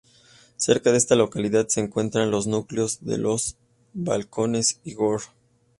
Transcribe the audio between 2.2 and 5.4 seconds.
los núcleos de Los Balcones y Gor.